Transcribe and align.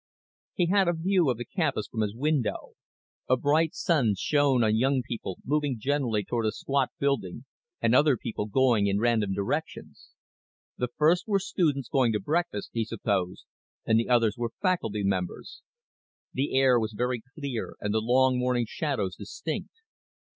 He 0.55 0.65
had 0.65 0.87
a 0.87 0.93
view 0.93 1.29
of 1.29 1.37
the 1.37 1.45
campus 1.45 1.85
from 1.87 2.01
his 2.01 2.15
window. 2.15 2.73
A 3.29 3.37
bright 3.37 3.75
sun 3.75 4.15
shone 4.17 4.63
on 4.63 4.75
young 4.75 5.03
people 5.07 5.37
moving 5.45 5.77
generally 5.79 6.23
toward 6.23 6.47
a 6.47 6.51
squat 6.51 6.89
building, 6.97 7.45
and 7.81 7.93
other 7.93 8.17
people 8.17 8.47
going 8.47 8.87
in 8.87 8.97
random 8.99 9.31
directions. 9.35 10.09
The 10.75 10.87
first 10.97 11.27
were 11.27 11.37
students 11.37 11.87
going 11.87 12.13
to 12.13 12.19
breakfast, 12.19 12.71
he 12.73 12.83
supposed, 12.83 13.45
and 13.85 13.99
the 13.99 14.09
others 14.09 14.39
were 14.39 14.53
faculty 14.59 15.03
members. 15.03 15.61
The 16.33 16.57
air 16.57 16.79
was 16.79 16.93
very 16.97 17.21
clear 17.37 17.75
and 17.79 17.93
the 17.93 18.01
long 18.01 18.39
morning 18.39 18.65
shadows 18.67 19.15
distinct. 19.15 19.81